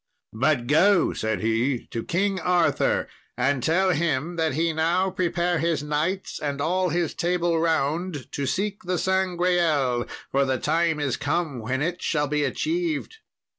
'But 0.33 0.65
go,' 0.65 1.13
said 1.13 1.41
he, 1.41 1.85
'to 1.85 2.03
King 2.03 2.39
Arthur, 2.39 3.07
and 3.37 3.61
tell 3.61 3.91
him, 3.91 4.35
that 4.35 4.55
he 4.55 4.73
now 4.73 5.11
prepare 5.11 5.59
his 5.59 5.83
knights 5.83 6.39
and 6.39 6.59
all 6.59 6.89
his 6.89 7.13
Table 7.13 7.59
Round 7.59 8.25
to 8.31 8.47
seek 8.47 8.81
the 8.81 8.97
Sangreal, 8.97 10.07
for 10.31 10.43
the 10.43 10.57
time 10.57 10.99
is 10.99 11.17
come 11.17 11.59
when 11.59 11.83
it 11.83 12.01
shall 12.01 12.25
be 12.25 12.43
achieved.'" 12.43 13.17